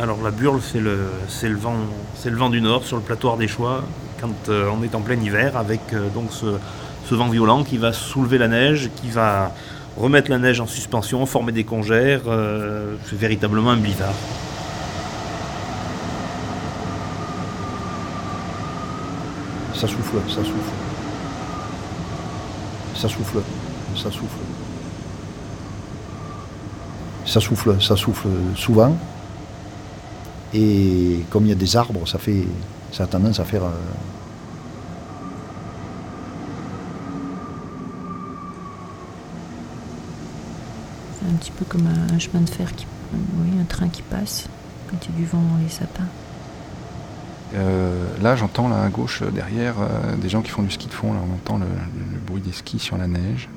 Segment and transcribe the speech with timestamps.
[0.00, 3.82] Alors la burle, c'est le, vent, du nord sur le plateau choix
[4.20, 6.46] quand euh, on est en plein hiver avec euh, donc ce,
[7.04, 9.52] ce, vent violent qui va soulever la neige, qui va
[9.96, 12.20] remettre la neige en suspension, former des congères.
[12.28, 14.14] Euh, c'est véritablement un blizzard.
[19.74, 20.74] Ça souffle, ça souffle.
[22.94, 23.38] Ça souffle,
[23.96, 24.38] ça souffle.
[27.26, 28.96] Ça souffle, ça souffle souvent.
[30.54, 32.44] Et comme il y a des arbres, ça fait,
[32.92, 33.64] ça a tendance à faire.
[33.64, 33.72] Euh,
[41.30, 44.48] un petit peu comme un chemin de fer, qui, oui, un train qui passe
[44.90, 46.08] quand il y a du vent dans les sapins.
[47.54, 50.92] Euh, là, j'entends là à gauche derrière euh, des gens qui font du ski de
[50.92, 51.12] fond.
[51.12, 51.66] Là, on entend le
[52.26, 53.48] bruit des skis sur la neige.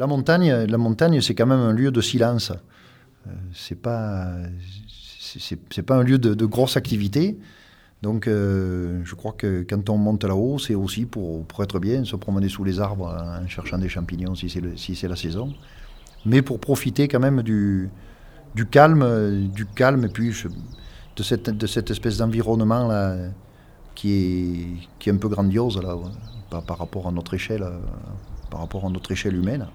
[0.00, 2.52] La montagne, c'est quand même un lieu de silence.
[3.26, 4.28] Euh, pas,
[5.18, 7.38] c'est pas un lieu de, grosse activité.
[8.00, 12.16] Donc, euh, je crois que quand on monte là-haut, c'est aussi pour, être bien, se
[12.16, 15.52] promener sous les arbres en cherchant des champignons si c'est la saison,
[16.24, 17.90] mais pour profiter quand même du,
[18.70, 20.32] calme, et puis
[21.14, 22.88] de cette, de cette espèce d'environnement
[23.94, 25.78] qui est, un peu grandiose
[26.48, 27.66] par, par rapport à notre échelle,
[28.50, 29.66] par rapport à notre échelle humaine.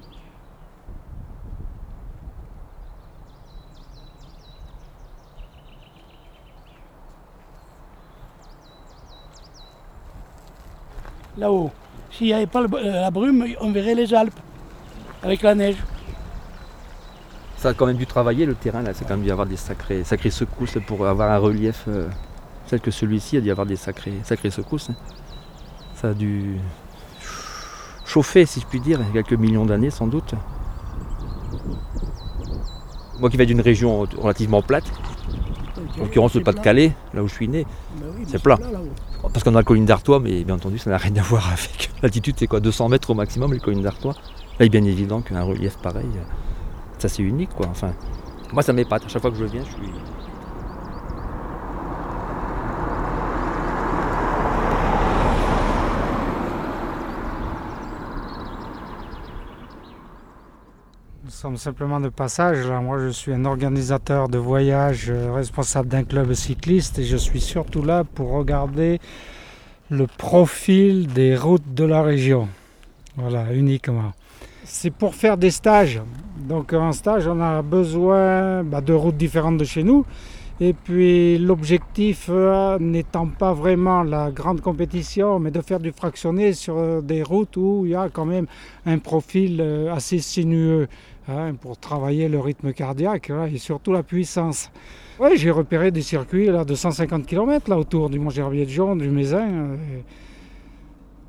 [11.38, 11.72] Là-haut.
[12.12, 14.40] S'il n'y avait pas la brume, on verrait les Alpes
[15.23, 15.78] avec la neige.
[17.58, 19.58] Ça a quand même dû travailler le terrain là, c'est quand même dû avoir des
[19.58, 22.08] sacrées, secousses pour avoir un relief euh,
[22.68, 24.90] tel que celui-ci, a dû avoir des sacrées, sacrées secousses.
[24.90, 24.96] Hein.
[25.96, 26.58] Ça a dû
[28.06, 30.36] chauffer, si je puis dire, quelques millions d'années sans doute.
[33.20, 34.86] Moi qui viens d'une région relativement plate,
[35.98, 37.66] en l'occurrence le Pas-de-Calais, là où je suis né,
[37.98, 38.60] bah c'est plat.
[39.22, 41.89] Parce qu'on a la colline d'Artois, mais bien entendu, ça n'a rien à voir avec.
[42.02, 44.14] L'altitude, c'est quoi 200 mètres au maximum, les collines d'Artois.
[44.14, 46.05] Là, il est bien évident qu'un relief pareil,
[47.00, 47.67] ça c'est unique, quoi.
[47.67, 47.94] Enfin,
[48.54, 49.05] moi, ça m'épate.
[49.05, 49.92] À chaque fois que je viens, je suis.
[61.56, 62.66] Simplement de passage.
[62.67, 67.39] Moi, je suis un organisateur de voyage, euh, responsable d'un club cycliste, et je suis
[67.39, 69.00] surtout là pour regarder
[69.89, 72.48] le profil des routes de la région.
[73.16, 74.14] Voilà, uniquement.
[74.64, 76.02] C'est pour faire des stages.
[76.50, 80.05] Donc, en stage, on a besoin bah, de routes différentes de chez nous.
[80.61, 86.54] Et puis l'objectif euh, n'étant pas vraiment la grande compétition, mais de faire du fractionné
[86.54, 88.48] sur des routes où il y a quand même
[88.86, 90.88] un profil euh, assez sinueux.
[91.27, 94.69] Hein, pour travailler le rythme cardiaque hein, et surtout la puissance.
[95.36, 99.09] J'ai repéré des circuits là, de 150 km là, autour du Mont-Gerbier de Jaune, du
[99.09, 99.47] Mézin.
[99.49, 99.75] Euh,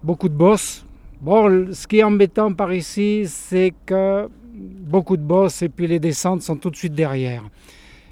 [0.02, 0.84] beaucoup de bosses.
[1.22, 5.98] Bon, ce qui est embêtant par ici, c'est que beaucoup de bosses et puis les
[5.98, 7.44] descentes sont tout de suite derrière.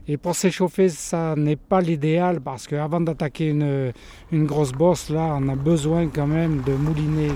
[0.08, 3.92] Et pour s'échauffer, ça n'est pas l'idéal parce qu'avant d'attaquer une,
[4.32, 7.28] une grosse bosse, là, on a besoin quand même de mouliner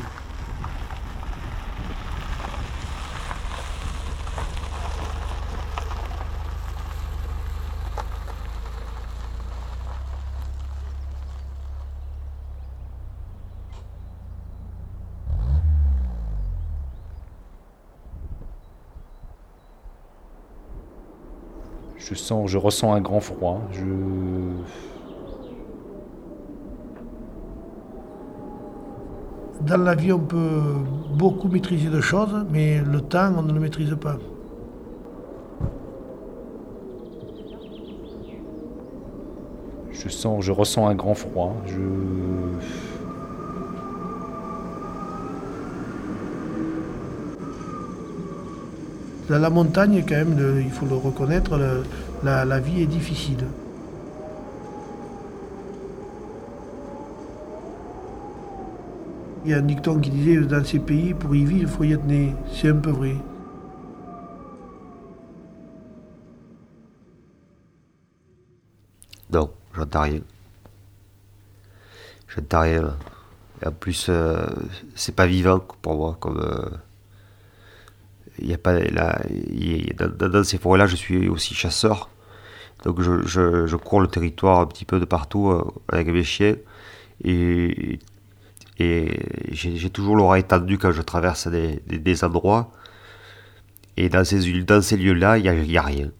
[21.98, 23.60] Je sens, je ressens un grand froid.
[23.72, 23.83] Je...
[29.60, 30.62] Dans la vie, on peut
[31.12, 34.16] beaucoup maîtriser de choses, mais le temps, on ne le maîtrise pas.
[39.91, 41.54] Je sens, je ressens un grand froid.
[41.66, 41.80] Je...
[49.28, 51.59] la montagne, quand même, il faut le reconnaître,
[52.22, 53.45] la, vie est difficile.
[59.45, 61.84] Il y a un dicton qui disait dans ces pays, pour y vivre, il faut
[61.84, 62.34] y être né.
[62.53, 63.16] C'est un peu vrai.
[69.30, 70.21] Non, j'entends rien.
[72.28, 72.97] J'entends rien.
[73.63, 74.47] Et en plus, euh,
[74.95, 76.16] c'est pas vivant pour moi.
[76.21, 76.69] Comme euh,
[78.41, 79.21] il y a pas là,
[80.19, 82.11] dans, ces forêts-là, je suis aussi chasseur.
[82.85, 86.57] Donc je, je, cours le territoire un petit peu de partout euh, avec mes chiens.
[87.25, 87.99] Et,
[88.79, 89.21] et
[89.51, 92.71] j'ai toujours l'oreille tendue quand je traverse des, des, endroits.
[93.97, 96.11] Et dans ces, dans ces lieux-là, il n'y a, y a rien.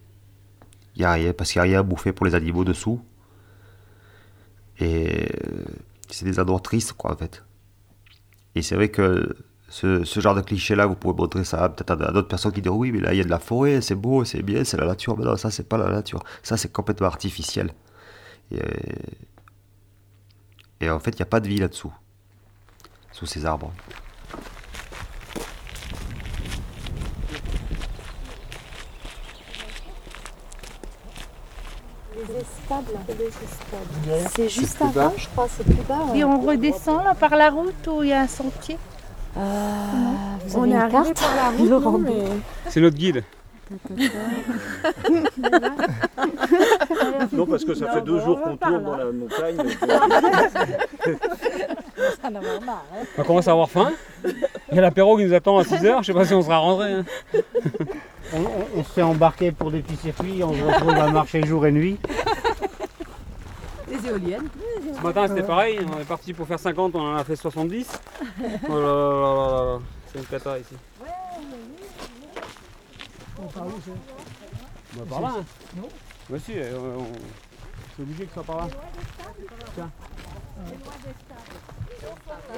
[0.95, 3.01] Il n'y a rien, parce qu'il n'y a rien à bouffer pour les animaux dessous.
[4.79, 5.63] Et euh,
[6.09, 7.43] c'est des endroits tristes, quoi, en fait.
[8.55, 9.35] Et c'est vrai que
[9.69, 12.61] ce, ce genre de cliché-là, vous pouvez montrer ça peut-être à, à d'autres personnes qui
[12.61, 14.77] disent oui, mais là, il y a de la forêt, c'est beau, c'est bien, c'est
[14.77, 15.17] la nature.
[15.17, 16.23] Mais non, ça, c'est pas la nature.
[16.43, 17.71] Ça, c'est complètement artificiel.
[18.51, 18.59] Et,
[20.81, 21.93] et en fait, il n'y a pas de vie là-dessous,
[23.11, 23.71] sous ces arbres.
[34.35, 36.07] C'est juste avant, je crois, c'est plus bas.
[36.15, 38.77] Et on redescend là par la route où il y a un sentier
[39.39, 39.43] Euh,
[40.47, 41.49] vous On avez est arrivé par la
[41.79, 42.25] route, mais-
[42.67, 43.23] C'est notre guide.
[47.31, 49.57] Non, parce que ça fait deux jours qu'on tourne dans la montagne.
[52.65, 53.05] Marre, hein.
[53.17, 53.91] On commence à avoir faim.
[54.71, 56.57] Il y a l'apéro qui nous attend à 6h, je sais pas si on sera
[56.57, 56.93] rentré.
[56.93, 57.05] hein.
[58.33, 61.43] On, on- on se fait embarquer pour des petits circuits, on se retrouve à marcher
[61.45, 61.97] jour et nuit.
[63.89, 64.47] Les éoliennes.
[64.95, 67.87] Ce matin c'était pareil, on est parti pour faire 50, on en a fait 70.
[68.41, 69.79] Oh là là là là là,
[70.11, 70.75] c'est une cata ici.
[73.37, 75.29] Bah, par là.
[75.37, 75.43] hein.
[75.77, 75.87] Non.
[76.29, 77.05] Bah si, euh, on...
[77.95, 78.67] c'est obligé que ce soit par là.
[79.75, 79.91] Tiens.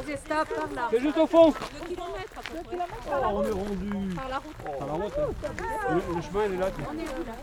[0.05, 0.87] Les estables par là.
[0.91, 1.47] C'est juste au fond.
[1.53, 2.77] Le kilomètre à peu près.
[3.07, 4.15] Oh, on est rendu.
[4.15, 4.55] Par la route.
[4.79, 5.53] Par la route, hein.
[5.89, 6.67] le, le chemin il est là.
[6.89, 7.33] On est où là?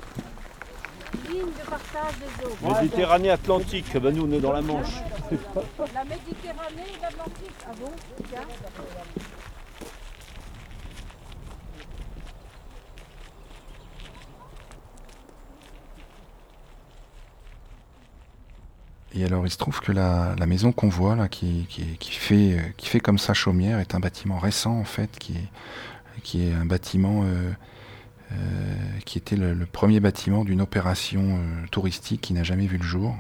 [1.29, 2.81] Ligne de partage des eaux.
[2.81, 4.95] Méditerranée Atlantique, ben nous on est dans la Manche.
[5.95, 7.51] La Méditerranée et l'Atlantique.
[7.67, 7.91] Ah bon
[8.31, 8.41] Tiens.
[19.15, 22.13] Et alors, il se trouve que la, la maison qu'on voit là, qui, qui, qui
[22.13, 25.49] fait, euh, qui fait comme ça chaumière, est un bâtiment récent en fait, qui est,
[26.23, 27.51] qui est un bâtiment euh,
[29.05, 33.17] qui était le, premier bâtiment d'une opération euh, touristique qui n'a jamais vu le jour,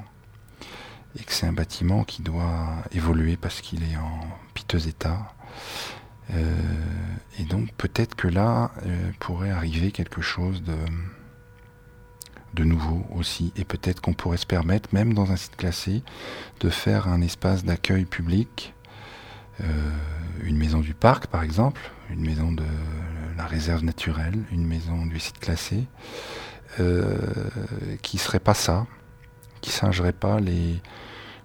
[1.18, 4.20] et que c'est un bâtiment qui doit évoluer parce qu'il est en
[4.54, 5.32] piteux état.
[6.34, 6.54] Euh,
[7.38, 10.76] et donc peut-être que là euh, pourrait arriver quelque chose de
[12.54, 13.52] de nouveau aussi.
[13.56, 16.02] Et peut-être qu'on pourrait se permettre, même dans un site classé,
[16.60, 18.74] de faire un espace d'accueil public,
[19.60, 19.64] euh,
[20.42, 21.80] une maison du parc par exemple,
[22.10, 22.64] une maison de
[23.38, 25.86] la réserve naturelle, une maison du site classé,
[26.80, 27.16] euh,
[28.02, 28.86] qui serait pas ça,
[29.60, 30.82] qui singerait pas les,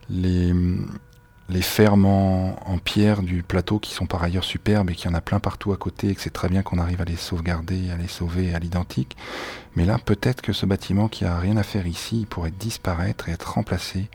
[0.09, 5.15] les, fermes en, pierre du plateau qui sont par ailleurs superbes et qu'il y en
[5.15, 7.91] a plein partout à côté et que c'est très bien qu'on arrive à les sauvegarder,
[7.91, 9.15] à les sauver à l'identique.
[9.75, 13.29] Mais là, peut-être que ce bâtiment qui a rien à faire ici, il pourrait disparaître
[13.29, 14.09] et être remplacé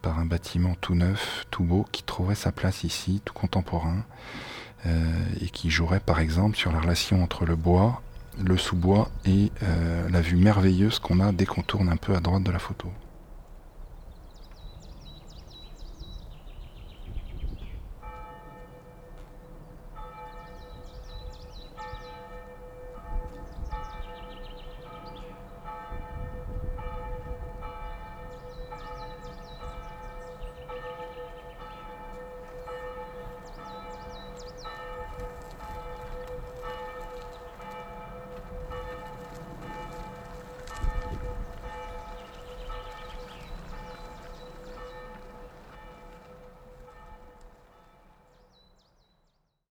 [0.00, 4.04] par un bâtiment tout neuf, tout beau, qui trouverait sa place ici, tout contemporain,
[4.86, 8.00] et qui jouerait par exemple sur la relation entre le bois,
[8.42, 12.20] le sous-bois et euh, la vue merveilleuse qu'on a dès qu'on tourne un peu à
[12.20, 12.88] droite de la photo.